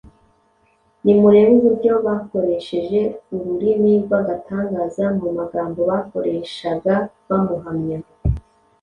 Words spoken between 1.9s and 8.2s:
bakoresheje ururimi rw’agatangaza mu magambo bakoreshaga bamuhamya!